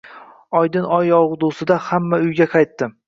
[0.59, 2.89] Oydin oy yog`dusida hamma uyga qaytdi